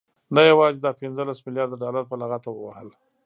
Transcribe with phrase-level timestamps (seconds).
[0.35, 2.89] نه يوازې دا پنځلس مليارده ډالر په لغته ووهل،